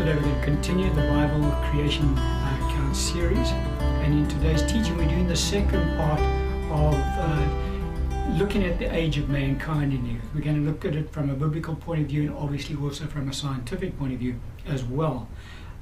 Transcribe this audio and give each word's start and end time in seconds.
Today 0.00 0.14
we're 0.14 0.22
going 0.22 0.34
to 0.34 0.44
continue 0.44 0.88
the 0.94 1.02
Bible 1.08 1.50
creation 1.68 2.16
uh, 2.16 2.56
account 2.56 2.96
series, 2.96 3.50
and 4.00 4.14
in 4.14 4.26
today's 4.28 4.62
teaching 4.62 4.96
we're 4.96 5.06
doing 5.06 5.28
the 5.28 5.36
second 5.36 5.94
part 5.98 6.18
of 6.70 6.94
uh, 6.94 8.38
looking 8.38 8.64
at 8.64 8.78
the 8.78 8.86
age 8.86 9.18
of 9.18 9.28
mankind 9.28 9.92
in 9.92 10.16
earth. 10.16 10.24
We're 10.34 10.40
going 10.40 10.64
to 10.64 10.70
look 10.70 10.86
at 10.86 10.96
it 10.96 11.12
from 11.12 11.28
a 11.28 11.34
biblical 11.34 11.74
point 11.74 12.00
of 12.00 12.06
view 12.06 12.22
and 12.22 12.34
obviously 12.34 12.76
also 12.76 13.04
from 13.08 13.28
a 13.28 13.34
scientific 13.34 13.98
point 13.98 14.14
of 14.14 14.20
view 14.20 14.40
as 14.66 14.84
well. 14.84 15.28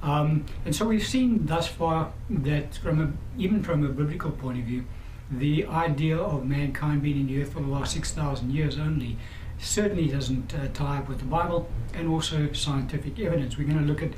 Um, 0.03 0.47
and 0.65 0.75
so 0.75 0.85
we've 0.85 1.07
seen 1.07 1.47
thus 1.47 1.69
far 1.69 2.13
that 2.29 2.75
from 2.75 3.01
a, 3.01 3.41
even 3.41 3.63
from 3.63 3.85
a 3.85 3.89
biblical 3.89 4.33
point 4.33 4.59
of 4.59 4.65
view, 4.65 4.85
the 5.31 5.65
idea 5.67 6.19
of 6.19 6.45
mankind 6.45 7.03
being 7.03 7.21
in 7.21 7.27
the 7.29 7.41
earth 7.41 7.53
for 7.53 7.61
the 7.61 7.69
last 7.69 7.93
6,000 7.95 8.51
years 8.51 8.79
only 8.79 9.17
certainly 9.59 10.09
doesn't 10.09 10.55
uh, 10.55 10.69
tie 10.73 10.99
up 10.99 11.09
with 11.09 11.19
the 11.19 11.25
Bible 11.25 11.69
and 11.95 12.09
also 12.09 12.53
scientific 12.53 13.19
evidence. 13.19 13.59
We're 13.59 13.69
going 13.69 13.79
to 13.79 13.85
look 13.85 14.03
at 14.03 14.13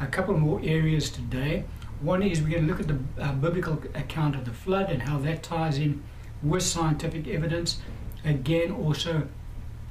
a 0.00 0.06
couple 0.06 0.36
more 0.38 0.60
areas 0.62 1.10
today. 1.10 1.64
One 2.00 2.22
is 2.22 2.42
we're 2.42 2.50
going 2.50 2.66
to 2.66 2.68
look 2.68 2.80
at 2.80 2.88
the 2.88 3.22
uh, 3.22 3.32
biblical 3.32 3.80
account 3.94 4.36
of 4.36 4.44
the 4.44 4.52
flood 4.52 4.90
and 4.90 5.02
how 5.02 5.18
that 5.18 5.42
ties 5.42 5.78
in 5.78 6.02
with 6.42 6.62
scientific 6.62 7.26
evidence. 7.28 7.78
Again, 8.24 8.72
also 8.72 9.28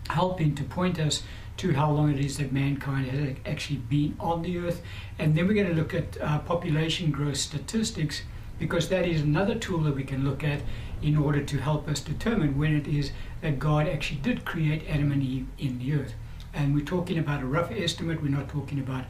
helping 0.09 0.53
to 0.55 0.63
point 0.63 0.99
us 0.99 1.23
to 1.57 1.73
how 1.73 1.89
long 1.91 2.11
it 2.11 2.19
is 2.19 2.37
that 2.37 2.51
mankind 2.51 3.07
has 3.07 3.35
actually 3.45 3.77
been 3.77 4.15
on 4.19 4.41
the 4.41 4.57
earth. 4.57 4.81
And 5.17 5.35
then 5.35 5.47
we're 5.47 5.53
going 5.53 5.69
to 5.69 5.73
look 5.73 5.93
at 5.93 6.19
uh, 6.21 6.39
population 6.39 7.11
growth 7.11 7.37
statistics 7.37 8.23
because 8.59 8.89
that 8.89 9.07
is 9.07 9.21
another 9.21 9.55
tool 9.55 9.79
that 9.79 9.95
we 9.95 10.03
can 10.03 10.23
look 10.23 10.43
at 10.43 10.61
in 11.01 11.17
order 11.17 11.41
to 11.41 11.57
help 11.57 11.87
us 11.87 11.99
determine 11.99 12.57
when 12.57 12.75
it 12.75 12.87
is 12.87 13.11
that 13.41 13.59
God 13.59 13.87
actually 13.87 14.21
did 14.21 14.45
create 14.45 14.83
Adam 14.89 15.11
and 15.11 15.23
Eve 15.23 15.47
in 15.57 15.79
the 15.79 15.93
earth. 15.93 16.13
And 16.53 16.73
we're 16.73 16.85
talking 16.85 17.17
about 17.17 17.41
a 17.41 17.45
rough 17.45 17.71
estimate, 17.71 18.21
we're 18.21 18.29
not 18.29 18.49
talking 18.49 18.79
about 18.79 19.05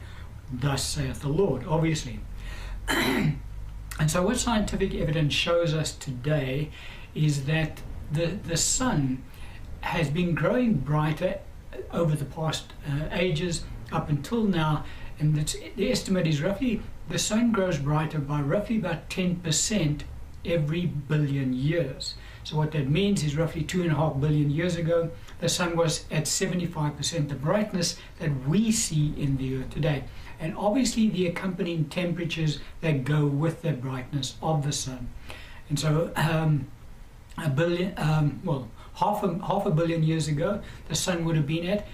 thus 0.52 0.84
saith 0.84 1.20
the 1.20 1.28
Lord, 1.28 1.66
obviously. 1.66 2.20
and 2.88 3.38
so, 4.06 4.22
what 4.22 4.38
scientific 4.38 4.94
evidence 4.94 5.32
shows 5.32 5.74
us 5.74 5.92
today 5.92 6.70
is 7.14 7.46
that 7.46 7.80
the, 8.12 8.26
the 8.26 8.56
sun 8.56 9.22
has 9.80 10.10
been 10.10 10.34
growing 10.34 10.74
brighter 10.74 11.38
over 11.92 12.16
the 12.16 12.24
past 12.24 12.72
uh, 12.88 13.08
ages 13.12 13.64
up 13.92 14.08
until 14.08 14.44
now, 14.44 14.84
and 15.18 15.34
the 15.34 15.90
estimate 15.90 16.26
is 16.26 16.42
roughly 16.42 16.82
the 17.08 17.18
sun 17.18 17.52
grows 17.52 17.78
brighter 17.78 18.18
by 18.18 18.40
roughly 18.40 18.78
about 18.78 19.08
10% 19.08 20.02
every 20.46 20.86
billion 20.86 21.52
years. 21.52 22.14
So 22.44 22.56
what 22.56 22.72
that 22.72 22.88
means 22.88 23.24
is 23.24 23.36
roughly 23.36 23.62
two 23.62 23.82
and 23.82 23.90
a 23.90 23.94
half 23.94 24.20
billion 24.20 24.50
years 24.50 24.76
ago, 24.76 25.10
the 25.40 25.48
sun 25.48 25.76
was 25.76 26.04
at 26.10 26.24
75% 26.24 27.28
the 27.28 27.34
brightness 27.34 27.96
that 28.20 28.46
we 28.46 28.70
see 28.70 29.12
in 29.16 29.36
the 29.36 29.56
earth 29.56 29.70
today. 29.70 30.04
And 30.38 30.56
obviously 30.56 31.08
the 31.08 31.26
accompanying 31.26 31.86
temperatures 31.86 32.60
that 32.82 33.04
go 33.04 33.26
with 33.26 33.62
the 33.62 33.72
brightness 33.72 34.36
of 34.42 34.64
the 34.64 34.72
sun. 34.72 35.08
And 35.68 35.78
so 35.78 36.12
um, 36.14 36.68
a 37.36 37.48
billion, 37.48 37.94
um, 37.96 38.40
well, 38.44 38.68
half 38.94 39.22
a, 39.22 39.38
half 39.46 39.66
a 39.66 39.70
billion 39.70 40.02
years 40.02 40.28
ago, 40.28 40.62
the 40.88 40.94
sun 40.94 41.24
would 41.24 41.36
have 41.36 41.46
been 41.46 41.66
at 41.66 41.86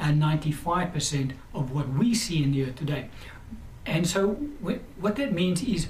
95% 0.00 1.32
of 1.54 1.72
what 1.72 1.88
we 1.90 2.14
see 2.14 2.42
in 2.42 2.52
the 2.52 2.64
earth 2.64 2.76
today. 2.76 3.08
And 3.86 4.06
so 4.06 4.30
what 5.00 5.16
that 5.16 5.32
means 5.32 5.62
is 5.62 5.88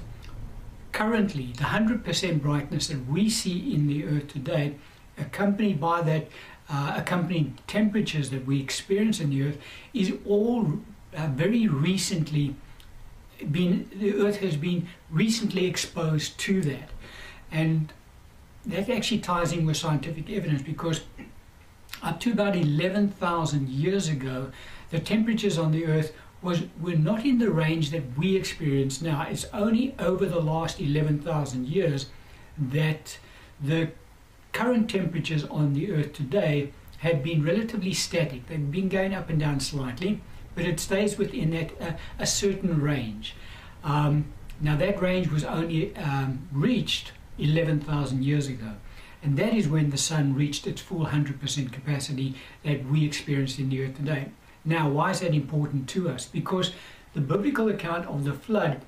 currently 0.92 1.52
the 1.56 1.64
100% 1.64 2.42
brightness 2.42 2.88
that 2.88 3.06
we 3.06 3.28
see 3.28 3.74
in 3.74 3.86
the 3.86 4.04
earth 4.04 4.28
today, 4.28 4.76
accompanied 5.18 5.80
by 5.80 6.02
that 6.02 6.28
uh, 6.70 6.94
accompanying 6.96 7.58
temperatures 7.66 8.30
that 8.30 8.46
we 8.46 8.60
experience 8.60 9.20
in 9.20 9.30
the 9.30 9.42
earth, 9.42 9.58
is 9.92 10.12
all 10.26 10.80
uh, 11.16 11.26
very 11.28 11.66
recently 11.66 12.54
been, 13.50 13.90
the 13.94 14.14
earth 14.14 14.39
has 14.39 14.56
been 14.56 14.89
recently 15.11 15.67
exposed 15.67 16.39
to 16.39 16.61
that. 16.62 16.90
And 17.50 17.92
that 18.64 18.88
actually 18.88 19.18
ties 19.18 19.52
in 19.52 19.67
with 19.67 19.77
scientific 19.77 20.30
evidence 20.30 20.62
because 20.62 21.02
up 22.02 22.20
to 22.20 22.33
about 22.33 22.56
11,000 22.56 23.68
years 23.68 24.08
ago, 24.08 24.50
the 24.90 25.00
temperatures 25.00 25.58
on 25.58 25.72
the 25.72 25.86
earth 25.86 26.12
was 26.42 26.64
were 26.80 26.97
not 26.97 27.25
in 27.25 27.39
the 27.39 27.51
range 27.51 27.91
that 27.91 28.19
we 28.19 28.36
experience 28.36 29.01
now. 29.01 29.23
It's 29.23 29.47
only 29.53 29.95
over 29.98 30.27
the 30.27 30.41
last 30.41 30.80
11,000 30.80 31.69
years 31.69 32.07
that 32.58 33.19
the 33.61 33.91
current 34.53 34.91
temperatures 34.91 35.45
on 35.45 35.73
the 35.73 35.92
earth 35.92 36.13
today 36.13 36.73
have 36.98 37.23
been 37.23 37.45
relatively 37.45 37.92
static. 37.92 38.47
They've 38.47 38.70
been 38.70 38.89
going 38.89 39.14
up 39.14 39.30
and 39.30 39.41
down 39.41 39.61
slightly, 39.61 40.20
but 40.55 40.64
it 40.64 40.79
stays 40.79 41.17
within 41.17 41.51
that 41.51 41.80
uh, 41.80 41.92
a 42.19 42.27
certain 42.27 42.80
range. 42.80 43.35
Um, 43.83 44.27
now 44.61 44.77
that 44.77 45.01
range 45.01 45.29
was 45.29 45.45
only 45.45 45.97
um, 45.97 46.48
reached 46.53 47.13
11,000 47.39 48.24
years 48.24 48.47
ago. 48.47 48.74
And 49.23 49.36
that 49.36 49.55
is 49.55 49.69
when 49.69 49.91
the 49.91 49.98
sun 49.98 50.35
reached 50.35 50.67
its 50.67 50.80
full 50.80 51.07
100% 51.07 51.73
capacity 51.73 52.35
that 52.64 52.85
we 52.86 53.05
experience 53.05 53.59
in 53.59 53.69
the 53.69 53.85
earth 53.85 53.97
today. 53.97 54.29
Now, 54.64 54.89
why 54.89 55.11
is 55.11 55.20
that 55.20 55.34
important 55.34 55.89
to 55.90 56.08
us? 56.08 56.27
Because 56.27 56.73
the 57.14 57.20
biblical 57.20 57.68
account 57.68 58.06
of 58.06 58.24
the 58.24 58.33
flood 58.33 58.80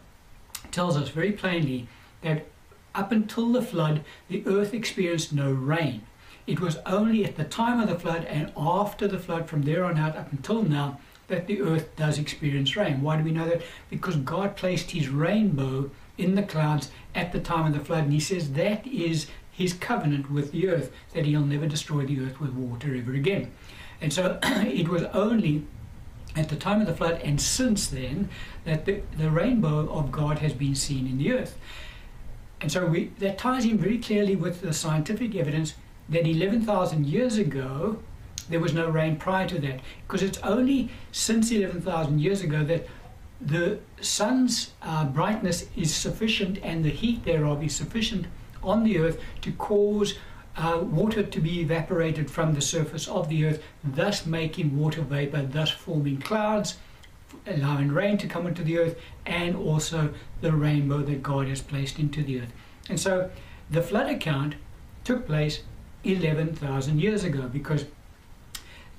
tells 0.71 0.97
us 0.97 1.09
very 1.09 1.33
plainly 1.33 1.89
that 2.23 2.47
up 2.95 3.13
until 3.13 3.53
the 3.53 3.63
flood, 3.63 4.05
the 4.29 4.47
earth 4.47 4.73
experienced 4.73 5.33
no 5.33 5.51
rain. 5.51 6.03
It 6.47 6.61
was 6.61 6.79
only 6.87 7.25
at 7.25 7.37
the 7.37 7.45
time 7.45 7.81
of 7.81 7.89
the 7.89 7.99
flood 7.99 8.25
and 8.27 8.53
after 8.57 9.09
the 9.09 9.19
flood, 9.19 9.49
from 9.49 9.63
there 9.63 9.85
on 9.85 9.99
out 9.99 10.17
up 10.17 10.31
until 10.31 10.63
now, 10.63 11.01
that 11.29 11.47
the 11.47 11.63
earth 11.63 11.97
does 11.97 12.19
experience 12.19 12.77
rain. 12.77 13.01
Why 13.01 13.17
do 13.17 13.25
we 13.25 13.31
know 13.31 13.49
that? 13.49 13.63
Because 13.91 14.17
God 14.17 14.57
placed 14.57 14.91
his 14.91 15.09
rainbow 15.09 15.91
in 16.19 16.35
the 16.35 16.43
clouds 16.43 16.91
at 17.15 17.33
the 17.33 17.41
time 17.41 17.67
of 17.67 17.73
the 17.73 17.85
flood, 17.85 18.05
and 18.05 18.13
he 18.13 18.21
says 18.21 18.53
that 18.53 18.87
is 18.87 19.27
his 19.51 19.73
covenant 19.73 20.31
with 20.31 20.53
the 20.53 20.69
earth, 20.69 20.93
that 21.13 21.25
he'll 21.25 21.41
never 21.41 21.67
destroy 21.67 22.05
the 22.05 22.21
earth 22.21 22.41
with 22.41 22.53
water 22.53 22.95
ever 22.95 23.15
again. 23.15 23.51
And 24.01 24.13
so 24.13 24.39
it 24.43 24.89
was 24.89 25.03
only 25.15 25.65
at 26.37 26.49
the 26.49 26.57
time 26.57 26.81
of 26.81 26.87
the 26.87 26.95
flood 26.95 27.21
and 27.23 27.41
since 27.41 27.87
then 27.87 28.29
that 28.65 28.85
the, 28.87 29.03
the 29.17 29.31
rainbow 29.31 29.89
of 29.91 30.11
God 30.11 30.39
has 30.39 30.53
been 30.53 30.75
seen 30.75 31.07
in 31.07 31.19
the 31.19 31.33
earth. 31.33 31.57
And 32.61 32.73
so 32.73 32.87
we, 32.87 33.13
that 33.19 33.39
ties 33.39 33.65
in 33.65 33.79
very 33.79 33.99
clearly 33.99 34.37
with 34.37 34.61
the 34.63 34.73
scientific 34.73 35.35
evidence 35.35 35.75
that 36.09 36.27
11,000 36.27 37.07
years 37.07 37.39
ago 37.39 37.99
there 38.49 38.61
was 38.61 38.75
no 38.75 38.89
rain 38.89 39.17
prior 39.17 39.49
to 39.49 39.59
that. 39.61 39.81
Because 40.07 40.23
it's 40.23 40.39
only 40.39 40.91
since 41.13 41.51
11,000 41.51 42.19
years 42.21 42.43
ago 42.43 42.65
that 42.65 42.87
the 43.41 43.79
sun's 44.01 44.73
uh, 44.83 45.05
brightness 45.05 45.67
is 45.77 45.95
sufficient 45.95 46.59
and 46.63 46.85
the 46.85 46.91
heat 46.91 47.25
thereof 47.25 47.63
is 47.63 47.75
sufficient 47.75 48.27
on 48.63 48.85
the 48.85 48.99
earth 48.99 49.21
to 49.43 49.53
cause 49.53 50.15
uh, 50.57 50.79
water 50.83 51.23
to 51.23 51.41
be 51.41 51.61
evaporated 51.61 52.31
from 52.31 52.55
the 52.55 52.61
surface 52.61 53.09
of 53.09 53.29
the 53.29 53.45
earth, 53.45 53.63
thus 53.83 54.25
making 54.25 54.79
water 54.79 55.03
vapor, 55.03 55.43
thus 55.43 55.71
forming 55.71 56.21
clouds, 56.21 56.79
allowing 57.47 57.91
rain 57.91 58.17
to 58.19 58.29
come 58.29 58.47
into 58.47 58.63
the 58.63 58.79
earth, 58.79 58.97
and 59.27 59.57
also 59.57 60.13
the 60.41 60.53
rainbow 60.53 60.99
that 60.99 61.23
God 61.23 61.49
has 61.49 61.61
placed 61.61 61.99
into 61.99 62.23
the 62.23 62.41
earth. 62.41 62.53
And 62.89 63.01
so 63.01 63.31
the 63.71 63.83
flood 63.83 64.09
account 64.09 64.55
took 65.03 65.27
place 65.27 65.63
11,000 66.05 67.01
years 67.01 67.25
ago 67.25 67.49
because 67.49 67.87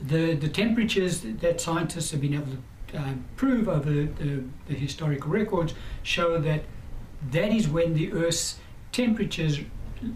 the, 0.02 0.34
the 0.36 0.50
temperatures 0.50 1.22
that 1.22 1.62
scientists 1.62 2.12
have 2.12 2.22
been 2.22 2.34
able 2.34 2.58
to 2.88 2.98
uh, 2.98 3.14
prove 3.36 3.68
over 3.68 3.90
the, 3.90 4.06
the, 4.06 4.44
the 4.68 4.74
historical 4.74 5.30
records 5.30 5.74
show 6.04 6.40
that 6.40 6.64
that 7.32 7.52
is 7.52 7.68
when 7.68 7.94
the 7.94 8.12
Earth's 8.14 8.60
temperatures 8.92 9.60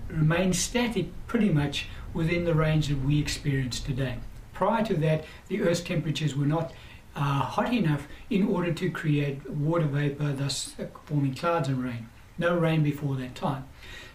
remain 0.07 0.53
static 0.53 1.07
pretty 1.28 1.50
much 1.50 1.88
within 2.13 2.45
the 2.45 2.53
range 2.53 2.88
that 2.88 3.01
we 3.01 3.19
experience 3.19 3.79
today. 3.79 4.17
Prior 4.53 4.84
to 4.85 4.96
that, 4.96 5.26
the 5.47 5.61
Earth's 5.61 5.81
temperatures 5.81 6.35
were 6.35 6.46
not 6.46 6.73
uh, 7.16 7.41
hot 7.41 7.73
enough 7.73 8.08
in 8.29 8.47
order 8.47 8.73
to 8.73 8.90
create 8.90 9.49
water 9.49 9.85
vapor, 9.85 10.34
thus 10.34 10.76
forming 11.05 11.35
clouds 11.35 11.67
and 11.67 11.84
rain. 11.84 12.09
No 12.37 12.58
rain 12.58 12.84
before 12.84 13.16
that 13.17 13.35
time. 13.35 13.66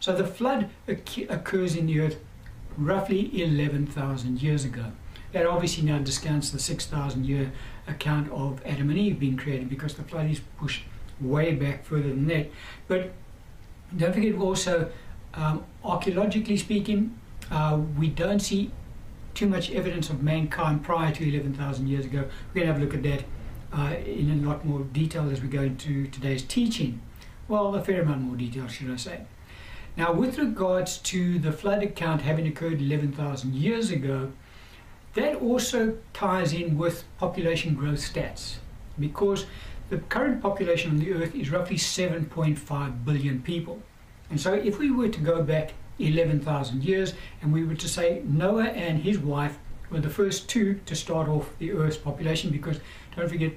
So 0.00 0.14
the 0.14 0.26
flood 0.26 0.68
occurs 0.86 1.76
in 1.76 1.86
the 1.86 2.00
Earth 2.00 2.18
roughly 2.76 3.42
11,000 3.42 4.42
years 4.42 4.64
ago. 4.64 4.92
That 5.32 5.46
obviously 5.46 5.84
now 5.84 5.98
discounts 5.98 6.50
the 6.50 6.58
6,000 6.58 7.26
year 7.26 7.52
account 7.86 8.30
of 8.30 8.64
Adam 8.64 8.90
and 8.90 8.98
Eve 8.98 9.18
being 9.18 9.36
created 9.36 9.68
because 9.68 9.94
the 9.94 10.02
flood 10.02 10.30
is 10.30 10.40
pushed 10.58 10.84
way 11.20 11.54
back 11.54 11.84
further 11.84 12.08
than 12.08 12.26
that. 12.28 12.50
But 12.88 13.12
don't 13.96 14.14
forget 14.14 14.34
also 14.36 14.90
um, 15.36 15.64
archaeologically 15.84 16.56
speaking, 16.56 17.18
uh, 17.50 17.80
we 17.98 18.08
don't 18.08 18.40
see 18.40 18.70
too 19.34 19.46
much 19.46 19.70
evidence 19.70 20.10
of 20.10 20.22
mankind 20.22 20.82
prior 20.82 21.12
to 21.12 21.28
11,000 21.28 21.88
years 21.88 22.06
ago. 22.06 22.28
We're 22.52 22.64
going 22.64 22.66
to 22.66 22.72
have 22.72 22.82
a 22.82 22.84
look 22.84 22.94
at 22.94 23.02
that 23.02 23.24
uh, 23.72 23.96
in 24.06 24.42
a 24.42 24.48
lot 24.48 24.64
more 24.64 24.80
detail 24.80 25.28
as 25.30 25.42
we 25.42 25.48
go 25.48 25.62
into 25.62 26.06
today's 26.06 26.42
teaching. 26.42 27.00
Well, 27.48 27.74
a 27.74 27.82
fair 27.82 28.02
amount 28.02 28.22
more 28.22 28.36
detail, 28.36 28.68
should 28.68 28.90
I 28.90 28.96
say. 28.96 29.22
Now, 29.96 30.12
with 30.12 30.38
regards 30.38 30.98
to 30.98 31.38
the 31.38 31.52
flood 31.52 31.82
account 31.82 32.22
having 32.22 32.46
occurred 32.46 32.80
11,000 32.80 33.54
years 33.54 33.90
ago, 33.90 34.32
that 35.14 35.36
also 35.36 35.98
ties 36.12 36.52
in 36.52 36.76
with 36.76 37.04
population 37.18 37.74
growth 37.74 38.00
stats 38.00 38.56
because 38.98 39.46
the 39.90 39.98
current 39.98 40.42
population 40.42 40.90
on 40.90 40.98
the 40.98 41.12
earth 41.12 41.34
is 41.34 41.50
roughly 41.50 41.76
7.5 41.76 43.04
billion 43.04 43.42
people. 43.42 43.82
And 44.30 44.40
so 44.40 44.52
if 44.52 44.78
we 44.78 44.90
were 44.90 45.08
to 45.08 45.20
go 45.20 45.42
back 45.42 45.72
11,000 45.98 46.82
years 46.82 47.14
and 47.40 47.52
we 47.52 47.64
were 47.64 47.74
to 47.74 47.88
say 47.88 48.22
Noah 48.24 48.68
and 48.68 49.02
his 49.02 49.18
wife 49.18 49.58
were 49.90 50.00
the 50.00 50.10
first 50.10 50.48
two 50.48 50.80
to 50.86 50.96
start 50.96 51.28
off 51.28 51.50
the 51.58 51.72
earth's 51.72 51.96
population 51.96 52.50
because 52.50 52.80
don't 53.16 53.28
forget 53.28 53.52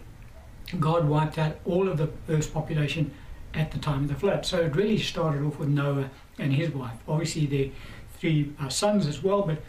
God 0.80 1.08
wiped 1.08 1.38
out 1.38 1.58
all 1.66 1.88
of 1.88 1.98
the 1.98 2.10
earth's 2.30 2.48
population 2.48 3.12
at 3.54 3.72
the 3.72 3.80
time 3.80 4.04
of 4.04 4.10
the 4.10 4.16
flood. 4.16 4.46
So 4.46 4.62
it 4.62 4.76
really 4.76 4.98
started 5.00 5.44
off 5.44 5.58
with 5.58 5.70
Noah 5.70 6.10
and 6.38 6.54
his 6.54 6.70
wife. 6.72 6.98
Obviously 7.08 7.46
their 7.46 7.70
three 8.20 8.54
uh, 8.60 8.70
sons 8.70 9.08
as 9.08 9.24
well, 9.24 9.44
but 9.44 9.62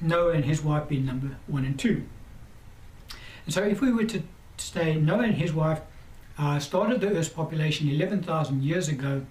Noah 0.00 0.32
and 0.32 0.44
his 0.44 0.62
wife 0.62 0.88
being 0.88 1.06
number 1.06 1.36
one 1.46 1.64
and 1.64 1.78
two. 1.78 2.04
And 3.44 3.54
so 3.54 3.62
if 3.62 3.80
we 3.80 3.92
were 3.92 4.04
to 4.04 4.22
say 4.56 4.96
Noah 4.96 5.24
and 5.24 5.34
his 5.34 5.52
wife 5.52 5.80
uh, 6.38 6.58
started 6.58 7.00
the 7.00 7.10
Earth's 7.10 7.28
population 7.28 7.88
11,000 7.88 8.62
years 8.62 8.88
ago, 8.88 9.24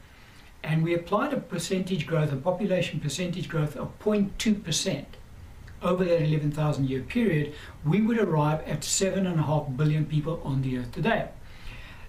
and 0.66 0.84
we 0.84 0.96
applied 0.96 1.32
a 1.32 1.40
percentage 1.40 2.08
growth, 2.08 2.34
a 2.34 2.36
population 2.36 3.00
percentage 3.00 3.48
growth 3.48 3.78
of 3.78 3.98
0.2% 4.00 5.06
over 5.84 6.04
that 6.04 6.24
11,000 6.24 6.90
year 6.90 7.02
period, 7.02 7.54
we 7.86 8.02
would 8.02 8.18
arrive 8.18 8.62
at 8.66 8.82
7.5 8.82 9.78
billion 9.78 10.06
people 10.06 10.42
on 10.44 10.64
the 10.64 10.80
Earth 10.80 10.92
today. 10.92 11.30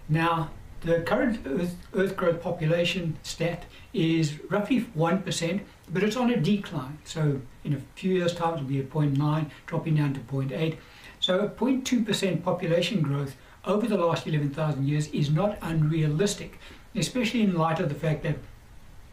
Now, 0.08 0.50
the 0.80 1.00
current 1.00 1.40
Earth, 1.46 1.76
Earth 1.94 2.16
growth 2.16 2.40
population 2.40 3.18
stat 3.22 3.64
is 3.92 4.40
roughly 4.50 4.86
1%, 4.96 5.60
but 5.90 6.02
it's 6.02 6.16
on 6.16 6.30
a 6.30 6.36
decline. 6.36 6.98
So 7.04 7.42
in 7.64 7.74
a 7.74 7.80
few 7.94 8.14
years' 8.14 8.34
time, 8.34 8.54
it'll 8.54 8.66
be 8.66 8.80
at 8.80 8.88
0.9, 8.88 9.50
dropping 9.66 9.96
down 9.96 10.14
to 10.14 10.20
0.8. 10.20 10.76
So 11.20 11.40
a 11.40 11.48
0.2% 11.48 12.42
population 12.42 13.02
growth 13.02 13.36
over 13.66 13.86
the 13.86 13.98
last 13.98 14.26
11,000 14.26 14.86
years 14.86 15.08
is 15.08 15.30
not 15.30 15.58
unrealistic, 15.60 16.58
especially 16.96 17.42
in 17.42 17.54
light 17.54 17.80
of 17.80 17.88
the 17.88 17.94
fact 17.94 18.22
that 18.22 18.36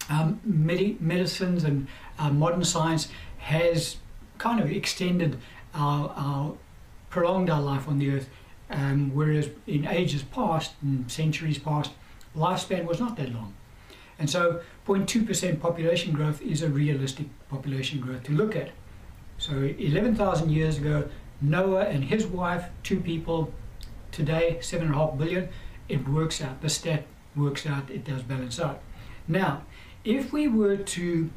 um, 0.10 0.40
med- 0.44 1.02
medicines 1.02 1.64
and 1.64 1.88
uh, 2.20 2.30
modern 2.30 2.64
science 2.64 3.10
has 3.38 3.98
kind 4.38 4.60
of 4.60 4.72
extended 4.72 5.38
our, 5.74 6.14
our, 6.16 6.54
prolonged 7.10 7.50
our 7.50 7.62
life 7.62 7.88
on 7.88 8.00
the 8.00 8.12
earth, 8.12 8.30
um, 8.70 9.14
whereas 9.14 9.50
in 9.68 9.88
ages 9.88 10.24
past, 10.24 10.74
in 10.82 11.08
centuries 11.08 11.58
past, 11.58 11.92
lifespan 12.36 12.86
was 12.86 13.00
not 13.00 13.16
that 13.18 13.34
long. 13.34 13.54
And 14.20 14.30
so 14.30 14.62
0.2% 14.88 15.60
population 15.60 16.14
growth 16.14 16.42
is 16.42 16.62
a 16.62 16.70
realistic 16.70 17.28
population 17.50 18.00
growth 18.00 18.24
to 18.24 18.32
look 18.32 18.56
at. 18.56 18.72
So 19.38 19.54
11,000 19.54 20.50
years 20.50 20.78
ago, 20.78 21.10
Noah 21.42 21.86
and 21.86 22.06
his 22.06 22.26
wife, 22.26 22.66
two 22.84 23.00
people, 23.00 23.54
today, 24.12 24.60
seven 24.62 24.88
and 24.88 24.96
a 24.96 24.98
half 24.98 25.18
billion, 25.18 25.50
it 25.90 26.08
works 26.08 26.42
out. 26.42 26.62
The 26.62 26.70
stat 26.70 27.06
works 27.36 27.66
out, 27.66 27.90
it 27.90 28.04
does 28.06 28.24
balance 28.24 28.60
out. 28.60 28.82
Now, 29.28 29.64
if 30.04 30.34
we 30.34 30.48
were 30.48 30.78
to 30.78 31.30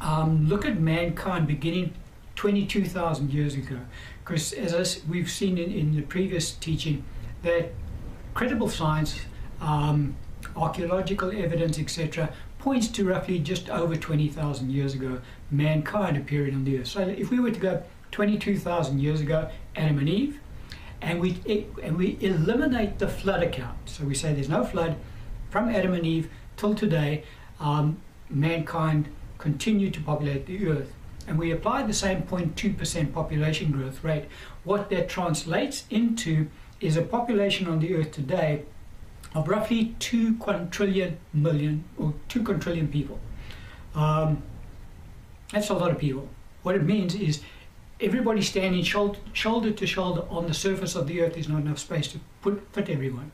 um, 0.00 0.48
look 0.48 0.64
at 0.64 0.78
mankind 0.78 1.46
beginning 1.46 1.94
22,000 2.36 3.32
years 3.32 3.54
ago, 3.54 3.80
because 4.24 4.52
as 4.52 5.02
we've 5.08 5.30
seen 5.30 5.58
in, 5.58 5.70
in 5.70 5.96
the 5.96 6.02
previous 6.02 6.52
teaching, 6.52 7.04
that 7.42 7.72
credible 8.34 8.68
science, 8.68 9.20
um, 9.60 10.14
archaeological 10.56 11.30
evidence, 11.30 11.78
etc., 11.78 12.32
points 12.58 12.86
to 12.88 13.04
roughly 13.04 13.38
just 13.38 13.68
over 13.68 13.96
20,000 13.96 14.70
years 14.70 14.94
ago, 14.94 15.20
mankind 15.50 16.16
appearing 16.16 16.54
on 16.54 16.64
the 16.64 16.78
earth. 16.78 16.86
So 16.86 17.00
if 17.00 17.30
we 17.30 17.40
were 17.40 17.50
to 17.50 17.60
go 17.60 17.82
22,000 18.12 19.00
years 19.00 19.20
ago, 19.20 19.50
Adam 19.74 19.98
and 19.98 20.08
Eve, 20.08 20.38
and 21.02 21.20
we, 21.20 21.66
and 21.82 21.96
we 21.98 22.16
eliminate 22.20 22.98
the 22.98 23.08
flood 23.08 23.42
account. 23.42 23.76
So 23.86 24.04
we 24.04 24.14
say 24.14 24.32
there's 24.32 24.48
no 24.48 24.64
flood 24.64 24.96
from 25.50 25.68
Adam 25.68 25.92
and 25.92 26.06
Eve 26.06 26.30
till 26.56 26.74
today. 26.74 27.24
Um, 27.60 28.00
mankind 28.30 29.08
continued 29.38 29.92
to 29.94 30.00
populate 30.00 30.46
the 30.46 30.68
earth. 30.68 30.92
And 31.26 31.38
we 31.38 31.50
applied 31.50 31.88
the 31.88 31.94
same 31.94 32.22
0.2% 32.22 33.12
population 33.12 33.70
growth 33.72 34.02
rate. 34.02 34.24
What 34.64 34.90
that 34.90 35.08
translates 35.08 35.84
into 35.90 36.48
is 36.80 36.96
a 36.96 37.02
population 37.02 37.68
on 37.68 37.80
the 37.80 37.94
earth 37.94 38.12
today 38.12 38.62
of 39.34 39.48
roughly 39.48 39.94
2 39.98 40.36
quadrillion 40.36 41.18
million 41.32 41.84
or 41.96 42.14
2 42.28 42.42
quadrillion 42.42 42.88
people. 42.88 43.18
Um, 43.94 44.42
that's 45.52 45.70
a 45.70 45.74
lot 45.74 45.90
of 45.90 45.98
people. 45.98 46.28
What 46.62 46.74
it 46.74 46.82
means 46.82 47.14
is 47.14 47.40
everybody 48.02 48.42
standing 48.42 48.82
shoulder, 48.82 49.18
shoulder 49.32 49.70
to 49.70 49.86
shoulder 49.86 50.24
on 50.28 50.46
the 50.46 50.54
surface 50.54 50.96
of 50.96 51.06
the 51.06 51.22
earth 51.22 51.36
is 51.36 51.48
not 51.48 51.60
enough 51.60 51.78
space 51.78 52.08
to 52.08 52.18
put, 52.42 52.66
fit 52.72 52.88
everyone. 52.88 53.30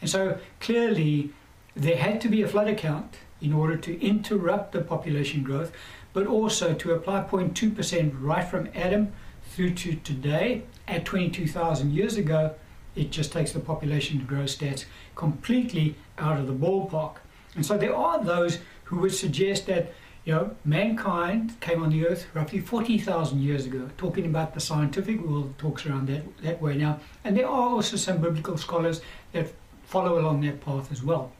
And 0.00 0.08
so 0.08 0.38
clearly 0.60 1.32
there 1.74 1.96
had 1.96 2.20
to 2.20 2.28
be 2.28 2.42
a 2.42 2.48
flood 2.48 2.68
account 2.68 3.18
in 3.40 3.52
order 3.52 3.76
to 3.76 4.00
interrupt 4.00 4.72
the 4.72 4.80
population 4.80 5.42
growth, 5.42 5.72
but 6.12 6.26
also 6.26 6.72
to 6.74 6.92
apply 6.92 7.24
0.2% 7.24 8.14
right 8.20 8.48
from 8.48 8.68
Adam 8.74 9.12
through 9.50 9.74
to 9.74 9.96
today 9.96 10.62
at 10.86 11.04
22,000 11.04 11.92
years 11.92 12.16
ago, 12.16 12.54
it 12.94 13.10
just 13.10 13.32
takes 13.32 13.52
the 13.52 13.60
population 13.60 14.24
growth 14.24 14.58
stats 14.58 14.84
completely 15.16 15.96
out 16.18 16.38
of 16.38 16.46
the 16.46 16.54
ballpark. 16.54 17.16
And 17.56 17.66
so 17.66 17.76
there 17.76 17.94
are 17.94 18.22
those 18.22 18.58
who 18.84 18.98
would 18.98 19.14
suggest 19.14 19.66
that 19.66 19.92
you 20.24 20.32
know, 20.32 20.56
mankind 20.64 21.60
came 21.60 21.82
on 21.82 21.90
the 21.90 22.06
earth 22.06 22.26
roughly 22.32 22.60
40,000 22.60 23.40
years 23.40 23.66
ago, 23.66 23.90
talking 23.98 24.24
about 24.24 24.54
the 24.54 24.60
scientific 24.60 25.20
world 25.20 25.54
talks 25.58 25.84
around 25.84 26.08
that, 26.08 26.22
that 26.42 26.62
way 26.62 26.76
now. 26.76 26.98
And 27.24 27.36
there 27.36 27.46
are 27.46 27.68
also 27.70 27.96
some 27.96 28.18
biblical 28.18 28.56
scholars 28.56 29.02
that 29.32 29.48
follow 29.84 30.18
along 30.18 30.40
that 30.42 30.64
path 30.64 30.90
as 30.90 31.02
well. 31.02 31.32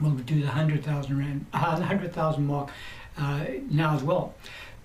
We'll 0.00 0.12
do 0.12 0.40
the 0.40 0.46
100,000 0.46 1.46
uh, 1.52 1.58
100, 1.78 2.38
mark 2.38 2.70
uh, 3.18 3.44
now 3.70 3.94
as 3.96 4.02
well. 4.02 4.34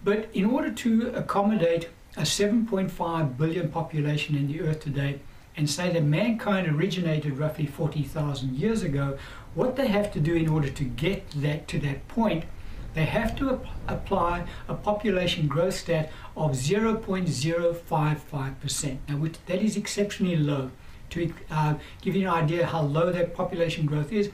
But 0.04 0.30
in 0.34 0.46
order 0.46 0.72
to 0.72 1.10
accommodate 1.10 1.90
a 2.18 2.22
7.5 2.22 3.38
billion 3.38 3.70
population 3.70 4.36
in 4.36 4.48
the 4.48 4.62
earth 4.62 4.82
today, 4.82 5.20
and 5.56 5.70
say 5.70 5.92
that 5.92 6.04
mankind 6.04 6.68
originated 6.68 7.38
roughly 7.38 7.66
40,000 7.66 8.56
years 8.56 8.82
ago, 8.82 9.18
what 9.56 9.76
they 9.76 9.88
have 9.88 10.12
to 10.14 10.20
do 10.20 10.34
in 10.34 10.48
order 10.48 10.70
to 10.70 10.84
get 10.86 11.30
that 11.32 11.68
to 11.68 11.80
that 11.80 12.08
point 12.08 12.46
they 12.94 13.06
have 13.06 13.36
to 13.38 13.54
ap 13.54 13.66
apply 13.88 14.44
a 14.68 14.74
population 14.74 15.48
growth 15.48 15.76
stat 15.76 16.12
of 16.36 16.52
0.055%. 16.52 18.98
Now, 19.08 19.16
which, 19.18 19.36
that 19.46 19.62
is 19.62 19.78
exceptionally 19.78 20.38
low. 20.38 20.72
To 21.12 21.34
uh, 21.50 21.76
give 22.02 22.16
you 22.16 22.28
an 22.28 22.34
idea 22.34 22.66
how 22.68 22.82
low 22.82 23.12
that 23.12 23.34
population 23.34 23.88
growth 23.88 24.14
is, 24.14 24.30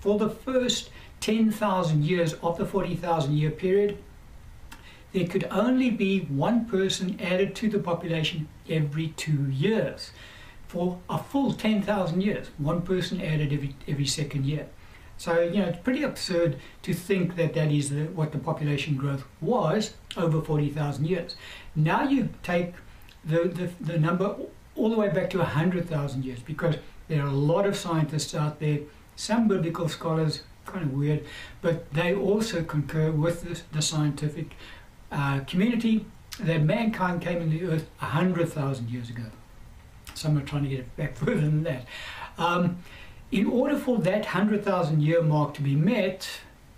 for 0.00 0.18
the 0.18 0.30
first 0.30 0.90
10,000 1.20 2.04
years 2.04 2.34
of 2.34 2.56
the 2.56 2.64
40,000 2.64 3.36
year 3.36 3.50
period, 3.50 3.98
there 5.12 5.26
could 5.26 5.46
only 5.50 5.90
be 5.90 6.20
one 6.20 6.66
person 6.66 7.20
added 7.20 7.54
to 7.56 7.68
the 7.68 7.78
population 7.78 8.48
every 8.68 9.08
two 9.08 9.50
years. 9.50 10.12
For 10.68 10.98
a 11.08 11.18
full 11.18 11.52
10,000 11.52 12.20
years, 12.20 12.50
one 12.58 12.82
person 12.82 13.20
added 13.20 13.52
every, 13.52 13.74
every 13.88 14.06
second 14.06 14.46
year. 14.46 14.68
So, 15.20 15.42
you 15.42 15.60
know, 15.60 15.66
it's 15.68 15.78
pretty 15.80 16.02
absurd 16.02 16.56
to 16.80 16.94
think 16.94 17.36
that 17.36 17.52
that 17.52 17.70
is 17.70 17.90
the, 17.90 18.04
what 18.04 18.32
the 18.32 18.38
population 18.38 18.96
growth 18.96 19.24
was 19.42 19.92
over 20.16 20.40
40,000 20.40 21.06
years. 21.06 21.36
Now 21.76 22.04
you 22.04 22.30
take 22.42 22.72
the, 23.22 23.40
the, 23.48 23.70
the 23.84 23.98
number 23.98 24.34
all 24.74 24.88
the 24.88 24.96
way 24.96 25.10
back 25.10 25.28
to 25.30 25.38
100,000 25.40 26.24
years 26.24 26.38
because 26.40 26.76
there 27.08 27.22
are 27.22 27.26
a 27.26 27.32
lot 27.32 27.66
of 27.66 27.76
scientists 27.76 28.34
out 28.34 28.60
there, 28.60 28.78
some 29.14 29.46
biblical 29.46 29.90
scholars, 29.90 30.42
kind 30.64 30.86
of 30.86 30.94
weird, 30.94 31.26
but 31.60 31.92
they 31.92 32.14
also 32.14 32.64
concur 32.64 33.10
with 33.10 33.62
the, 33.72 33.82
scientific 33.82 34.54
uh, 35.12 35.40
community 35.40 36.06
that 36.38 36.62
mankind 36.62 37.20
came 37.20 37.42
in 37.42 37.50
the 37.50 37.66
earth 37.66 37.90
100,000 37.98 38.88
years 38.88 39.10
ago. 39.10 39.24
Some 40.14 40.38
are 40.38 40.40
trying 40.40 40.62
to 40.62 40.70
get 40.70 40.78
it 40.78 40.96
back 40.96 41.14
further 41.18 41.42
than 41.42 41.64
that. 41.64 41.84
Um, 42.38 42.78
in 43.32 43.46
order 43.46 43.78
for 43.78 43.98
that 43.98 44.24
100,000 44.24 45.02
year 45.02 45.22
mark 45.22 45.54
to 45.54 45.62
be 45.62 45.76
met, 45.76 46.28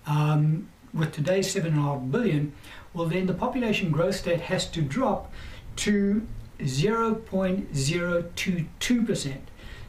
um, 0.06 0.68
with 0.92 1.12
today's 1.12 1.54
7.5 1.54 2.10
billion, 2.10 2.52
well, 2.92 3.06
then 3.06 3.26
the 3.26 3.34
population 3.34 3.90
growth 3.90 4.16
stat 4.16 4.42
has 4.42 4.68
to 4.70 4.82
drop 4.82 5.32
to 5.76 6.26
0.022%. 6.58 9.36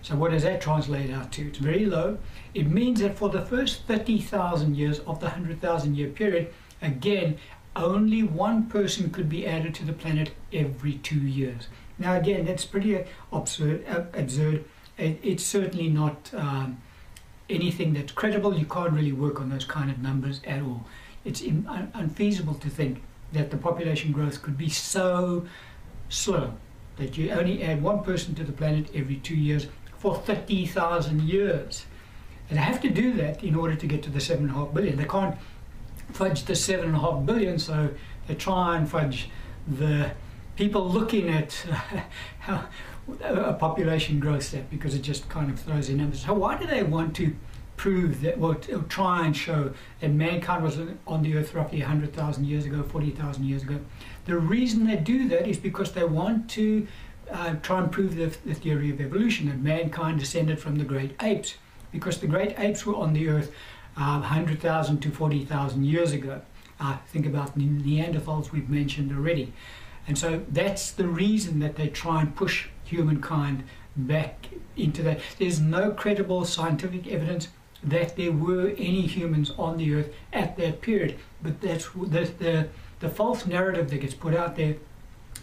So, 0.01 0.15
what 0.15 0.32
does 0.32 0.43
that 0.43 0.62
translate 0.62 1.12
out 1.12 1.34
to? 1.34 1.48
It's 1.48 1.58
very 1.58 1.86
low. 1.86 2.17
It 2.53 2.70
means 2.70 3.01
that 3.01 3.17
for 3.17 3.27
the 3.29 3.41
first 3.41 3.86
30,000 3.88 4.75
years 4.75 5.00
of 5.00 5.20
the 5.20 5.25
100,000 5.27 5.96
year 5.96 6.10
period, 6.10 6.53
again, 6.82 7.38
only 7.75 8.24
one 8.24 8.67
person 8.67 9.10
could 9.10 9.27
be 9.29 9.48
added 9.48 9.74
to 9.75 9.86
the 9.86 9.93
planet 9.93 10.32
every 10.51 10.96
two 10.96 11.20
years. 11.20 11.70
Now, 11.98 12.15
again, 12.15 12.43
that's 12.46 12.65
pretty 12.65 13.05
absurd. 13.32 13.86
absurd 14.13 14.65
it, 14.97 15.19
it's 15.23 15.43
certainly 15.43 15.89
not 15.89 16.31
um, 16.33 16.81
anything 17.50 17.93
that's 17.93 18.12
credible. 18.12 18.57
You 18.57 18.65
can't 18.65 18.93
really 18.93 19.12
work 19.12 19.39
on 19.39 19.50
those 19.50 19.65
kind 19.65 19.89
of 19.89 20.00
numbers 20.00 20.41
at 20.45 20.62
all. 20.62 20.85
It's 21.25 21.41
in, 21.41 21.65
un, 21.67 21.91
unfeasible 21.93 22.55
to 22.55 22.69
think 22.69 23.01
that 23.31 23.51
the 23.51 23.57
population 23.57 24.12
growth 24.12 24.41
could 24.41 24.57
be 24.57 24.69
so 24.69 25.45
slow 26.09 26.53
that 26.97 27.17
you 27.17 27.31
only 27.31 27.63
add 27.63 27.81
one 27.81 28.03
person 28.03 28.35
to 28.35 28.43
the 28.43 28.51
planet 28.51 28.88
every 28.93 29.15
two 29.15 29.35
years 29.35 29.67
for 29.97 30.15
30,000 30.15 31.21
years. 31.21 31.85
And 32.50 32.59
they 32.59 32.63
have 32.63 32.81
to 32.81 32.89
do 32.89 33.13
that 33.13 33.43
in 33.43 33.55
order 33.55 33.75
to 33.75 33.88
get 33.88 34.03
to 34.03 34.09
the 34.09 34.19
7.5 34.19 34.73
billion. 34.73 34.97
They 34.97 35.05
can't 35.05 35.35
fudge 36.12 36.43
the 36.43 36.53
7.5 36.53 37.25
billion, 37.25 37.57
so 37.57 37.89
they 38.27 38.35
try 38.35 38.77
and 38.77 38.89
fudge 38.89 39.29
the 39.67 40.12
people 40.55 40.88
looking 40.88 41.29
at 41.29 41.53
how 42.39 42.65
a 43.22 43.53
population 43.53 44.19
growth 44.19 44.43
stat 44.43 44.69
because 44.69 44.95
it 44.95 45.01
just 45.01 45.27
kind 45.29 45.50
of 45.50 45.60
throws 45.60 45.89
in 45.89 45.98
numbers. 45.98 46.25
So 46.25 46.33
why 46.33 46.57
do 46.57 46.65
they 46.65 46.83
want 46.83 47.15
to 47.17 47.36
prove 47.75 48.22
that, 48.22 48.38
well, 48.38 48.55
try 48.88 49.25
and 49.25 49.36
show 49.36 49.74
that 50.00 50.10
mankind 50.10 50.63
was 50.63 50.77
on 51.07 51.24
the 51.24 51.36
earth 51.36 51.53
roughly 51.53 51.79
100,000 51.79 52.45
years 52.45 52.65
ago, 52.65 52.83
40,000 52.83 53.43
years 53.43 53.63
ago? 53.63 53.79
The 54.25 54.38
reason 54.38 54.86
they 54.86 54.95
do 54.95 55.27
that 55.29 55.48
is 55.48 55.57
because 55.57 55.91
they 55.91 56.03
want 56.03 56.50
to 56.51 56.88
uh, 57.31 57.55
try 57.62 57.79
and 57.79 57.91
prove 57.91 58.15
the, 58.15 58.36
the 58.45 58.53
theory 58.53 58.89
of 58.91 59.01
evolution, 59.01 59.48
that 59.48 59.60
mankind 59.60 60.19
descended 60.19 60.60
from 60.60 60.77
the 60.77 60.83
great 60.83 61.15
apes, 61.22 61.55
because 61.91 62.19
the 62.19 62.27
great 62.27 62.57
apes 62.60 62.86
were 62.86 62.95
on 62.95 63.13
the 63.13 63.27
earth 63.27 63.51
uh, 63.98 64.19
100,000 64.19 65.00
to 65.00 65.12
40,000 65.12 65.83
years 65.83 66.12
ago. 66.12 66.41
Uh, 66.79 66.98
think 67.07 67.25
about 67.25 67.55
the 67.55 67.62
Neanderthals 67.62 68.51
we've 68.51 68.69
mentioned 68.69 69.12
already. 69.12 69.53
And 70.07 70.17
so 70.17 70.43
that's 70.50 70.91
the 70.91 71.07
reason 71.07 71.60
that 71.60 71.75
they 71.75 71.88
try 71.88 72.22
and 72.22 72.36
push 72.36 72.67
humankind 72.93 73.63
back 73.95 74.50
into 74.75 75.03
that. 75.03 75.19
There's 75.38 75.59
no 75.59 75.91
credible 75.91 76.45
scientific 76.45 77.07
evidence 77.07 77.50
that 77.83 78.15
there 78.15 78.31
were 78.31 78.69
any 78.77 79.01
humans 79.01 79.51
on 79.57 79.77
the 79.77 79.93
earth 79.93 80.13
at 80.31 80.57
that 80.57 80.81
period. 80.81 81.17
But 81.41 81.62
that's 81.62 81.89
the, 81.89 82.31
the, 82.39 82.67
the 83.00 83.09
false 83.09 83.45
narrative 83.45 83.89
that 83.89 83.97
gets 83.97 84.13
put 84.13 84.33
out 84.33 84.55
there 84.55 84.75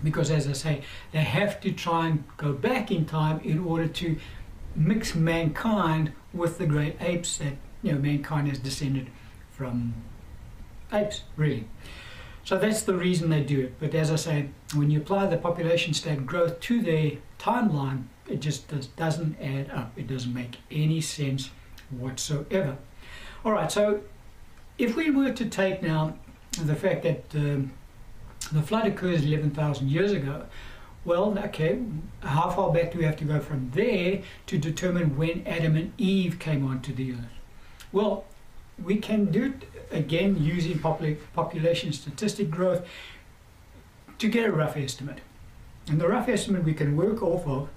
because, 0.02 0.30
as 0.30 0.48
I 0.48 0.52
say, 0.52 0.82
they 1.12 1.20
have 1.20 1.60
to 1.60 1.72
try 1.72 2.06
and 2.06 2.24
go 2.36 2.52
back 2.52 2.90
in 2.90 3.04
time 3.04 3.40
in 3.40 3.58
order 3.58 3.86
to 3.86 4.16
mix 4.74 5.14
mankind 5.14 6.12
with 6.32 6.58
the 6.58 6.66
great 6.66 6.96
apes 7.00 7.38
that 7.38 7.54
you 7.82 7.92
know 7.92 7.98
mankind 7.98 8.48
has 8.48 8.58
descended 8.58 9.10
from 9.50 9.94
apes, 10.92 11.22
really. 11.36 11.66
So 12.44 12.58
that's 12.58 12.82
the 12.82 12.94
reason 12.94 13.30
they 13.30 13.42
do 13.42 13.60
it. 13.60 13.74
But 13.78 13.94
as 13.94 14.10
I 14.10 14.16
say, 14.16 14.48
when 14.74 14.90
you 14.90 15.00
apply 15.00 15.26
the 15.26 15.36
population 15.36 15.94
stat 15.94 16.26
growth 16.26 16.60
to 16.60 16.82
their 16.82 17.12
timeline, 17.38 18.04
it 18.28 18.40
just 18.40 18.68
does, 18.68 18.86
doesn't 18.86 19.40
add 19.40 19.70
up. 19.70 19.92
It 19.96 20.06
doesn't 20.06 20.32
make 20.32 20.56
any 20.70 21.00
sense 21.00 21.50
whatsoever. 21.90 22.76
All 23.44 23.52
right, 23.52 23.70
so 23.70 24.00
if 24.78 24.96
we 24.96 25.10
were 25.10 25.32
to 25.32 25.46
take 25.46 25.82
now 25.82 26.14
the 26.62 26.74
fact 26.74 27.02
that 27.02 27.24
um, 27.34 27.72
the 28.52 28.62
flood 28.62 28.86
occurs 28.86 29.22
11,000 29.24 29.88
years 29.88 30.12
ago, 30.12 30.46
well, 31.04 31.38
okay, 31.38 31.80
how 32.22 32.50
far 32.50 32.72
back 32.72 32.92
do 32.92 32.98
we 32.98 33.04
have 33.04 33.16
to 33.16 33.24
go 33.24 33.40
from 33.40 33.70
there 33.74 34.22
to 34.46 34.58
determine 34.58 35.16
when 35.16 35.46
Adam 35.46 35.76
and 35.76 35.92
Eve 35.96 36.38
came 36.38 36.66
onto 36.66 36.94
the 36.94 37.12
earth? 37.12 37.18
Well, 37.90 38.24
we 38.84 38.96
can 38.96 39.26
do 39.26 39.44
it 39.44 39.68
again 39.90 40.42
using 40.42 40.78
population 40.78 41.92
statistic 41.92 42.50
growth 42.50 42.86
to 44.18 44.28
get 44.28 44.48
a 44.48 44.52
rough 44.52 44.76
estimate. 44.76 45.18
And 45.88 46.00
the 46.00 46.08
rough 46.08 46.28
estimate 46.28 46.64
we 46.64 46.74
can 46.74 46.96
work 46.96 47.22
off 47.22 47.46
of 47.46 47.68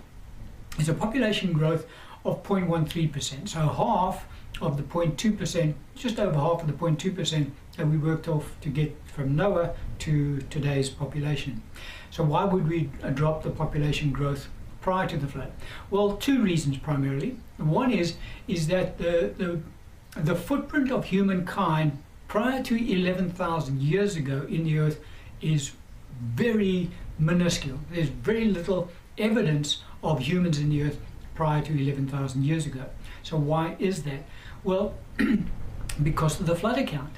is 0.77 0.89
a 0.89 0.93
population 0.93 1.53
growth 1.53 1.86
of 2.25 2.43
0.13%. 2.43 3.50
So 3.50 3.60
half 3.60 4.25
of 4.62 4.77
the 4.77 4.83
0.2%, 4.83 5.74
just 5.95 6.19
over 6.19 6.38
half 6.38 6.62
of 6.62 6.67
the 6.67 6.74
0.2% 6.74 7.51
that 7.77 7.88
we 7.88 7.98
worked 7.98 8.27
off 8.27 8.55
to 8.62 8.69
get 8.69 8.95
from 9.07 9.36
Noah 9.36 9.74
to 10.00 10.41
today's 10.50 10.89
population. 10.89 11.62
So 12.12 12.24
why 12.24 12.45
would 12.45 12.67
we 12.67 12.89
drop 13.13 13.43
the 13.43 13.50
population 13.50 14.12
growth 14.12 14.48
prior 14.81 15.07
to 15.07 15.17
the 15.17 15.27
flood? 15.27 15.51
Well, 15.89 16.17
two 16.17 16.41
reasons 16.43 16.77
primarily. 16.77 17.38
One 17.57 17.91
is 17.91 18.15
is 18.48 18.67
that 18.67 18.98
the, 18.98 19.33
the 19.38 19.62
the 20.15 20.36
footprint 20.36 20.91
of 20.91 21.05
humankind 21.05 21.98
prior 22.27 22.62
to 22.63 22.75
11,000 22.75 23.82
years 23.82 24.15
ago 24.15 24.46
in 24.50 24.63
the 24.63 24.77
earth 24.77 25.00
is 25.41 25.72
very 26.22 26.91
minuscule. 27.17 27.79
There's 27.91 28.10
very 28.10 28.46
little 28.46 28.89
evidence 29.17 29.84
of 30.03 30.20
humans 30.20 30.60
in 30.60 30.70
the 30.70 30.84
earth 30.84 31.00
prior 31.36 31.62
to 31.63 31.74
11,000 31.74 32.43
years 32.43 32.65
ago. 32.65 32.86
So 33.24 33.38
why 33.38 33.75
is 33.79 34.03
that? 34.03 34.24
Well, 34.63 34.93
because 36.03 36.39
of 36.39 36.46
the 36.46 36.55
flood 36.55 36.77
account. 36.77 37.15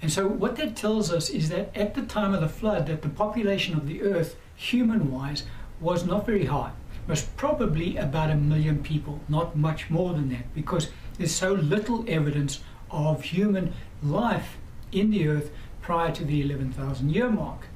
And 0.00 0.12
so 0.12 0.26
what 0.26 0.56
that 0.56 0.74
tells 0.74 1.12
us 1.12 1.30
is 1.30 1.48
that 1.50 1.76
at 1.76 1.94
the 1.94 2.02
time 2.02 2.34
of 2.34 2.40
the 2.40 2.48
flood 2.48 2.86
that 2.88 3.02
the 3.02 3.08
population 3.08 3.76
of 3.76 3.86
the 3.86 4.02
earth, 4.02 4.36
human-wise, 4.56 5.44
was 5.80 6.04
not 6.04 6.26
very 6.26 6.46
high. 6.46 6.72
Was 7.08 7.22
probably 7.22 7.96
about 7.96 8.30
a 8.30 8.36
million 8.36 8.82
people, 8.82 9.20
not 9.28 9.56
much 9.56 9.90
more 9.90 10.14
than 10.14 10.28
that, 10.30 10.54
because 10.54 10.90
there's 11.18 11.34
so 11.34 11.52
little 11.52 12.04
evidence 12.08 12.60
of 12.90 13.24
human 13.24 13.72
life 14.02 14.56
in 14.92 15.10
the 15.10 15.28
earth 15.28 15.50
prior 15.80 16.12
to 16.12 16.24
the 16.24 16.40
11,000 16.42 17.10
year 17.10 17.28
mark, 17.28 17.66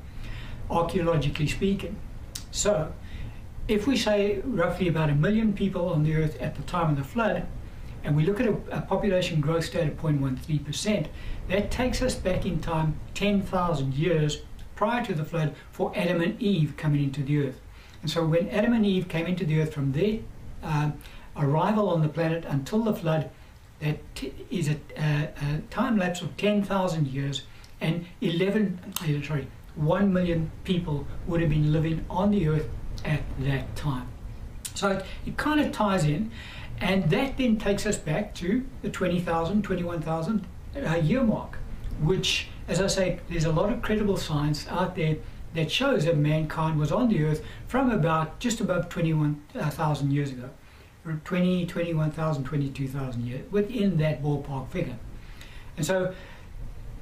archaeologically 0.71 1.49
speaking. 1.49 1.97
So, 2.52 2.92
if 3.68 3.87
we 3.87 3.97
say 3.97 4.40
roughly 4.45 4.87
about 4.87 5.11
a 5.11 5.14
million 5.14 5.52
people 5.52 5.88
on 5.88 6.04
the 6.04 6.14
earth 6.14 6.40
at 6.40 6.54
the 6.54 6.62
time 6.62 6.90
of 6.90 6.97
the 6.97 7.04
flood, 7.04 7.47
and 8.04 8.16
we 8.16 8.25
look 8.25 8.38
at 8.38 8.47
a, 8.47 8.56
a 8.71 8.80
population 8.83 9.40
growth 9.40 9.64
state 9.64 9.88
of 9.88 9.97
0.13%, 9.97 11.06
that 11.49 11.71
takes 11.73 12.00
us 12.00 12.14
back 12.14 12.47
in 12.47 12.61
time 12.61 13.00
10,000 13.14 13.95
years 13.95 14.42
prior 14.76 15.04
to 15.04 15.14
the 15.14 15.25
flood 15.25 15.54
for 15.73 15.92
Adam 15.97 16.21
and 16.21 16.40
Eve 16.40 16.76
coming 16.76 17.02
into 17.02 17.23
the 17.23 17.49
earth. 17.49 17.61
And 18.03 18.11
so 18.11 18.25
when 18.25 18.49
Adam 18.50 18.73
and 18.73 18.85
Eve 18.85 19.09
came 19.09 19.26
into 19.26 19.45
the 19.45 19.61
earth 19.61 19.73
from 19.73 19.93
their 19.93 20.21
uh, 20.62 20.91
arrival 21.37 21.88
on 21.88 22.03
the 22.03 22.09
planet 22.09 22.45
until 22.45 22.83
the 22.83 22.95
flood, 22.95 23.31
that 23.81 23.99
is 24.50 24.69
a, 24.69 24.76
a, 24.97 25.29
a 25.43 25.59
time 25.71 25.99
lapse 25.99 26.23
of 26.23 26.37
10,000 26.37 27.09
years 27.09 27.43
and 27.81 28.07
11, 28.21 28.95
uh, 29.03 29.26
sorry, 29.26 29.47
1 29.75 30.12
million 30.12 30.50
people 30.65 31.07
would 31.26 31.41
have 31.41 31.50
been 31.50 31.73
living 31.73 32.05
on 32.09 32.31
the 32.31 32.49
earth 32.49 32.69
at 33.05 33.21
that 33.41 33.76
time. 33.76 34.09
So 34.75 34.91
it, 34.91 35.05
it 35.26 35.37
kind 35.37 35.61
of 35.61 35.73
ties 35.73 36.05
in, 36.05 36.31
and 36.81 37.11
that 37.11 37.37
then 37.37 37.59
takes 37.59 37.87
us 37.87 37.97
back 37.97 38.35
to 38.37 38.65
the 38.83 38.91
20,000, 38.91 39.62
21,000 39.62 40.47
uh, 40.76 40.95
year 40.97 41.23
mark, 41.23 41.59
which, 42.00 42.49
as 42.69 42.81
I 42.81 42.87
say, 42.87 43.21
there's 43.29 43.45
a 43.45 43.53
lot 43.53 43.73
of 43.73 43.83
credible 43.83 44.17
science 44.17 44.67
out 44.69 44.97
there 44.97 45.17
that 45.56 45.70
shows 45.70 46.04
that 46.04 46.16
mankind 46.16 46.78
was 46.78 46.92
on 46.92 47.08
the 47.08 47.25
earth 47.25 47.42
from 47.66 47.90
about 47.90 48.38
just 48.38 48.60
above 48.60 48.88
21,000 48.88 50.12
years 50.12 50.30
ago. 50.30 50.50
20, 51.25 51.66
21,000, 51.66 52.44
22,000 52.44 53.26
years, 53.26 53.52
within 53.52 53.96
that 53.98 54.22
ballpark 54.22 54.68
figure. 54.70 54.96
And 55.76 55.86
so 55.86 56.14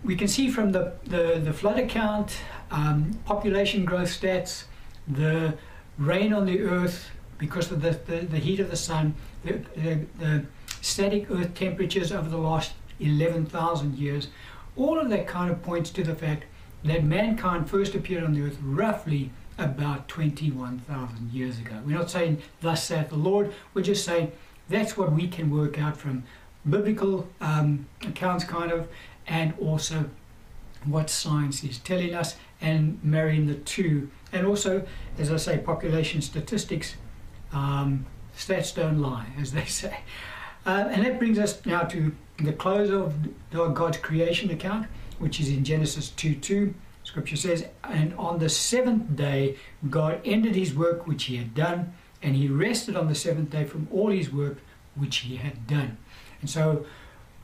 we 0.02 0.16
can 0.16 0.28
see 0.28 0.50
from 0.50 0.72
the, 0.72 0.92
the, 1.04 1.40
the 1.42 1.52
flood 1.52 1.78
account, 1.78 2.36
um, 2.70 3.18
population 3.24 3.84
growth 3.84 4.08
stats, 4.08 4.64
the 5.08 5.54
rain 5.96 6.32
on 6.32 6.44
the 6.46 6.62
earth 6.62 7.10
because 7.38 7.70
of 7.70 7.82
the, 7.82 7.92
the, 8.06 8.26
the 8.26 8.38
heat 8.38 8.60
of 8.60 8.70
the 8.70 8.76
sun, 8.76 9.14
the, 9.44 9.52
the, 9.76 10.00
the 10.18 10.44
static 10.80 11.30
earth 11.30 11.54
temperatures 11.54 12.12
over 12.12 12.28
the 12.28 12.36
last 12.36 12.72
11,000 13.00 13.96
years, 13.96 14.28
all 14.76 14.98
of 14.98 15.08
that 15.10 15.26
kind 15.26 15.50
of 15.50 15.62
points 15.62 15.90
to 15.90 16.02
the 16.02 16.14
fact 16.14 16.44
that 16.84 17.02
mankind 17.02 17.68
first 17.68 17.94
appeared 17.94 18.24
on 18.24 18.34
the 18.34 18.42
earth 18.42 18.58
roughly 18.62 19.30
about 19.58 20.08
21,000 20.08 21.32
years 21.32 21.58
ago. 21.58 21.80
We're 21.84 21.96
not 21.96 22.10
saying, 22.10 22.42
thus 22.60 22.84
saith 22.84 23.08
the 23.08 23.16
Lord, 23.16 23.52
we're 23.72 23.82
just 23.82 24.04
saying 24.04 24.32
that's 24.68 24.96
what 24.96 25.12
we 25.12 25.28
can 25.28 25.50
work 25.50 25.78
out 25.78 25.96
from 25.96 26.24
biblical 26.68 27.28
um, 27.40 27.86
accounts, 28.02 28.44
kind 28.44 28.72
of, 28.72 28.88
and 29.26 29.54
also 29.60 30.10
what 30.84 31.08
science 31.08 31.64
is 31.64 31.78
telling 31.78 32.14
us, 32.14 32.36
and 32.60 33.02
marrying 33.02 33.46
the 33.46 33.54
two. 33.54 34.10
And 34.32 34.46
also, 34.46 34.86
as 35.18 35.30
I 35.30 35.36
say, 35.36 35.58
population 35.58 36.20
statistics, 36.20 36.96
um, 37.52 38.06
stats 38.36 38.74
don't 38.74 39.00
lie, 39.00 39.26
as 39.38 39.52
they 39.52 39.64
say. 39.66 40.00
Uh, 40.66 40.88
and 40.90 41.04
that 41.04 41.18
brings 41.18 41.38
us 41.38 41.64
now 41.64 41.82
to 41.82 42.14
the 42.38 42.52
close 42.52 42.90
of 42.90 43.14
God's 43.52 43.98
creation 43.98 44.50
account, 44.50 44.86
which 45.18 45.40
is 45.40 45.48
in 45.48 45.64
Genesis 45.64 46.10
2 46.10 46.34
2. 46.36 46.74
Scripture 47.04 47.36
says, 47.36 47.66
And 47.82 48.14
on 48.14 48.38
the 48.38 48.48
seventh 48.48 49.14
day, 49.14 49.56
God 49.90 50.20
ended 50.24 50.54
his 50.54 50.74
work 50.74 51.06
which 51.06 51.24
he 51.24 51.36
had 51.36 51.54
done, 51.54 51.94
and 52.22 52.34
he 52.34 52.48
rested 52.48 52.96
on 52.96 53.08
the 53.08 53.14
seventh 53.14 53.50
day 53.50 53.64
from 53.64 53.88
all 53.92 54.10
his 54.10 54.32
work 54.32 54.58
which 54.94 55.18
he 55.18 55.36
had 55.36 55.66
done. 55.66 55.98
And 56.40 56.48
so, 56.48 56.86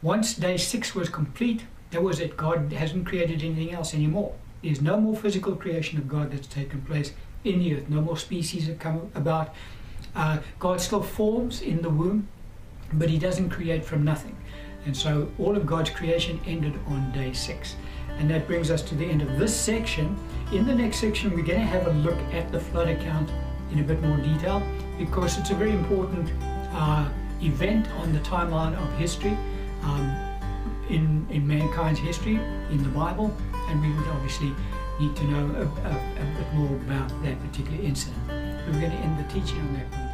once 0.03 0.35
day 0.35 0.57
six 0.57 0.95
was 0.95 1.09
complete, 1.09 1.65
that 1.91 2.03
was 2.03 2.21
it. 2.21 2.37
God 2.37 2.73
hasn't 2.73 3.07
created 3.07 3.43
anything 3.43 3.73
else 3.73 3.93
anymore. 3.93 4.35
There's 4.63 4.81
no 4.81 5.01
more 5.01 5.17
physical 5.17 5.57
creation 5.57 5.99
of 5.99 6.09
God 6.09 6.31
that's 6.31 6.47
taken 6.47 6.83
place 6.83 7.13
in 7.45 7.59
the 7.59 7.75
earth. 7.75 7.89
No 7.89 8.01
more 8.01 8.17
species 8.17 8.67
have 8.67 8.79
come 8.79 9.11
about. 9.15 9.55
Uh, 10.15 10.39
God 10.59 10.81
still 10.81 11.03
forms 11.03 11.63
in 11.63 11.83
the 11.83 11.91
womb, 11.91 12.29
but 12.93 13.09
he 13.09 13.19
doesn't 13.19 13.51
create 13.51 13.85
from 13.85 14.05
nothing. 14.05 14.37
And 14.87 14.97
so 14.97 15.31
all 15.39 15.57
of 15.57 15.67
God's 15.67 15.91
creation 15.91 16.41
ended 16.47 16.79
on 16.87 17.13
day 17.13 17.33
six. 17.33 17.77
And 18.19 18.31
that 18.31 18.47
brings 18.47 18.71
us 18.71 18.83
to 18.83 18.95
the 18.95 19.05
end 19.05 19.23
of 19.23 19.39
this 19.39 19.55
section. 19.55 20.17
In 20.53 20.67
the 20.67 20.75
next 20.75 20.99
section, 20.99 21.31
we're 21.31 21.45
going 21.45 21.61
to 21.61 21.67
have 21.67 21.87
a 21.87 21.93
look 21.93 22.19
at 22.33 22.51
the 22.53 22.61
flood 22.61 22.89
account 22.89 23.31
in 23.73 23.79
a 23.81 23.83
bit 23.83 24.03
more 24.03 24.17
detail 24.19 24.63
because 24.99 25.39
it's 25.39 25.51
a 25.51 25.55
very 25.55 25.73
important 25.73 26.31
uh, 26.73 27.09
event 27.41 27.89
on 27.93 28.13
the 28.13 28.19
timeline 28.21 28.75
of 28.81 28.99
history 28.99 29.37
um, 29.83 30.15
in, 30.89 31.27
in 31.31 31.47
mankind's 31.47 32.01
history, 32.01 32.35
in 32.71 32.83
the 32.83 32.89
Bible, 32.91 33.35
and 33.69 33.81
we 33.81 33.93
would 33.93 34.09
obviously 34.09 34.53
need 34.99 35.17
to 35.17 35.25
know 35.25 35.47
a, 35.57 35.63
a, 35.89 35.93
a 35.93 36.37
bit 36.37 36.53
more 36.55 36.77
about 36.77 37.09
that 37.23 37.41
particular 37.41 37.83
incident. 37.83 38.19
But 38.27 38.75
we're 38.75 38.81
going 38.81 38.93
to 38.93 38.99
end 38.99 39.19
the 39.19 39.33
teaching 39.33 39.59
on 39.61 39.73
that 39.75 39.91
point. 39.91 40.10